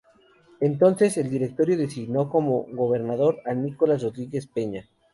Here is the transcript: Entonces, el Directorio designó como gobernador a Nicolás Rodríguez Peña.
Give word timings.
Entonces, 0.61 1.15
el 1.17 1.29
Directorio 1.29 1.77
designó 1.77 2.27
como 2.27 2.63
gobernador 2.71 3.37
a 3.45 3.53
Nicolás 3.53 4.01
Rodríguez 4.01 4.47
Peña. 4.47 4.89